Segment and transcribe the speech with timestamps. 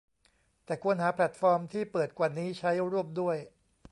[0.65, 3.37] แต่ควรหาแพลตฟอร์มที่เปิดกว่านี้ใช้ร่วมด้วย